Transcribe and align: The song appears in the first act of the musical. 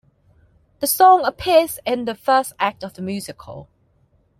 The 0.79 0.87
song 0.87 1.25
appears 1.25 1.77
in 1.85 2.05
the 2.05 2.15
first 2.15 2.53
act 2.59 2.81
of 2.83 2.95
the 2.95 3.03
musical. 3.03 3.69